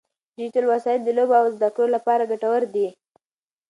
[0.37, 2.87] ډیجیټل وسایل د لوبو او زده کړو لپاره ګټور دي.